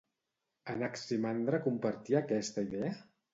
Anaximandre 0.73 1.59
compartia 1.67 2.19
aquesta 2.23 2.65
idea? 2.71 2.91